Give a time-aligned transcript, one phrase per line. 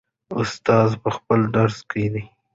[0.41, 2.03] استاد په خپل درس کې.